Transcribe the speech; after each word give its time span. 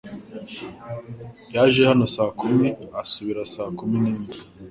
Yaje 1.53 1.81
hano 1.89 2.05
saa 2.15 2.31
kumi 2.39 2.67
asubira 3.01 3.41
saa 3.53 3.71
kumi 3.77 3.97
n'imwe. 4.03 4.33